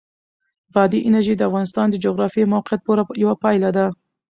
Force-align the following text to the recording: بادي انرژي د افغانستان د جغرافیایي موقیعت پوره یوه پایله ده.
بادي 0.73 0.99
انرژي 1.07 1.33
د 1.37 1.41
افغانستان 1.49 1.87
د 1.89 1.95
جغرافیایي 2.05 2.51
موقیعت 2.53 2.79
پوره 2.85 3.03
یوه 3.23 3.35
پایله 3.43 3.69
ده. 3.77 3.85